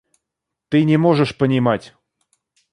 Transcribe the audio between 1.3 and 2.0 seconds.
понимать.